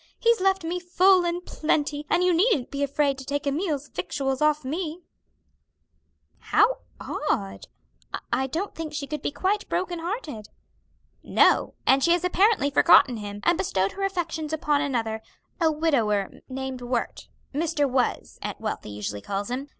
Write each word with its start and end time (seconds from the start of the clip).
He's 0.17 0.41
left 0.41 0.63
me 0.63 0.79
full 0.79 1.23
and 1.25 1.45
plenty, 1.45 2.07
and 2.09 2.23
you 2.23 2.33
needn't 2.33 2.71
be 2.71 2.81
afraid 2.81 3.19
to 3.19 3.23
take 3.23 3.45
a 3.45 3.51
meal's 3.51 3.87
victuals 3.87 4.41
off 4.41 4.65
me'!" 4.65 5.03
"How 6.39 6.79
odd! 6.99 7.67
I 8.33 8.47
don't 8.47 8.73
think 8.73 8.95
she 8.95 9.05
could 9.05 9.21
be 9.21 9.29
quite 9.31 9.69
broken 9.69 9.99
hearted." 9.99 10.49
"No, 11.21 11.75
and 11.85 12.03
she 12.03 12.13
has 12.13 12.23
apparently 12.23 12.71
forgotten 12.71 13.17
him, 13.17 13.41
and 13.43 13.59
bestowed 13.59 13.91
her 13.91 14.01
affections 14.01 14.51
upon 14.51 14.81
another; 14.81 15.21
a 15.59 15.71
widower 15.71 16.31
named 16.49 16.81
Wert. 16.81 17.27
Mr. 17.53 17.87
Was, 17.87 18.39
Aunt 18.41 18.59
Wealthy 18.59 18.89
usually 18.89 19.21
calls 19.21 19.51
him. 19.51 19.69